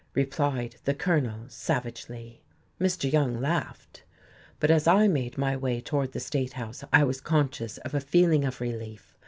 [0.15, 2.41] replied the Colonel, savagely.
[2.79, 3.11] Mr.
[3.13, 4.01] Young laughed.
[4.59, 7.99] But as I made my way toward the State House I was conscious of a
[7.99, 9.15] feeling of relief.